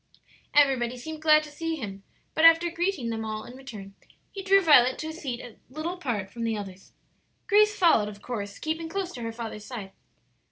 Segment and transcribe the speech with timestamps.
[0.55, 2.01] Everybody seemed glad to see him;
[2.33, 3.93] but after greeting them all in turn,
[4.31, 6.93] he drew Violet to a seat a little apart from the others.
[7.45, 9.91] Grace followed, of course, keeping close to her father's side.